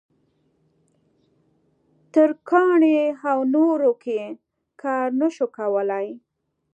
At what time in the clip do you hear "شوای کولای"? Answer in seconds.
5.35-6.07